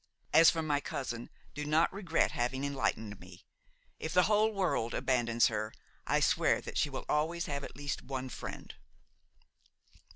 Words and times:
As 0.33 0.49
for 0.49 0.63
my 0.63 0.79
cousin, 0.79 1.29
do 1.53 1.63
not 1.63 1.93
regret 1.93 2.31
having 2.31 2.63
enlightened 2.63 3.19
me. 3.19 3.45
If 3.99 4.15
the 4.15 4.23
whole 4.23 4.51
world 4.51 4.95
abandons 4.95 5.45
her, 5.45 5.71
I 6.07 6.21
swear 6.21 6.59
that 6.59 6.79
she 6.79 6.89
will 6.89 7.05
always 7.07 7.45
have 7.45 7.63
at 7.63 7.75
least 7.77 8.01
one 8.01 8.27
friend." 8.29 8.73